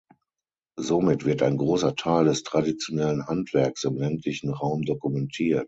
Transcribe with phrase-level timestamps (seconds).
[0.79, 5.59] Somit wird ein großer Teil des traditionellen Handwerks im ländlichen Raum dokumentiert.